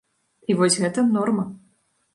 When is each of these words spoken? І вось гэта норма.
І 0.53 0.55
вось 0.61 0.79
гэта 0.85 1.07
норма. 1.15 1.49